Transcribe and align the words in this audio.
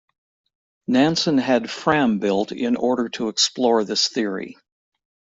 Nansen 0.87 1.37
had 1.37 1.69
"Fram" 1.69 2.17
built 2.17 2.51
in 2.51 2.75
order 2.75 3.07
to 3.09 3.27
explore 3.27 3.83
this 3.83 4.07
theory. 4.07 4.57